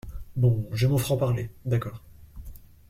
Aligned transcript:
Bon, 0.35 0.67
j’ai 0.73 0.87
mon 0.87 0.97
franc-parler, 0.97 1.51
d’accord. 1.65 2.01